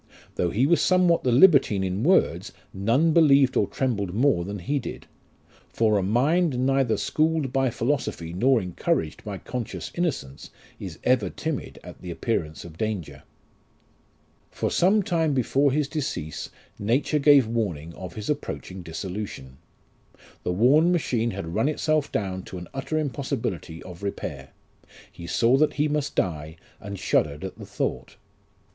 Though 0.33 0.49
he 0.49 0.65
was 0.65 0.81
somewhat 0.81 1.23
the 1.23 1.31
libertine 1.31 1.83
in 1.83 2.01
words, 2.01 2.53
none 2.73 3.13
believed 3.13 3.55
or 3.55 3.67
trembled 3.67 4.15
more 4.15 4.43
than 4.43 4.57
he 4.57 4.79
did; 4.79 5.05
for 5.69 5.99
a 5.99 6.01
mind 6.01 6.57
neither 6.65 6.97
schooled 6.97 7.53
by 7.53 7.69
philosophy 7.69 8.33
nor 8.33 8.59
encouraged 8.59 9.23
by 9.23 9.37
conscious 9.37 9.91
innocence, 9.93 10.49
is 10.79 10.97
ever 11.03 11.29
timid 11.29 11.77
at 11.83 12.01
the 12.01 12.09
appearance 12.09 12.65
of 12.65 12.79
danger. 12.79 13.21
For 14.49 14.71
some 14.71 15.03
time 15.03 15.35
before 15.35 15.71
his 15.71 15.87
decease 15.87 16.49
nature 16.79 17.19
gave 17.19 17.45
warning 17.45 17.93
of 17.93 18.15
his 18.15 18.27
approaching 18.27 18.81
dissolution. 18.81 19.59
The 20.41 20.51
worn 20.51 20.91
machine 20.91 21.29
had 21.29 21.53
run 21.53 21.69
itself 21.69 22.11
down 22.11 22.41
to 22.45 22.57
an 22.57 22.67
utter 22.73 22.97
impossibility 22.97 23.83
of 23.83 24.01
repair; 24.01 24.49
he 25.11 25.27
saw 25.27 25.57
that 25.57 25.73
he 25.73 25.87
must 25.87 26.15
die, 26.15 26.55
and 26.79 26.97
shuddered 26.97 27.43
at 27.43 27.59
the 27.59 27.67
thought. 27.67 28.15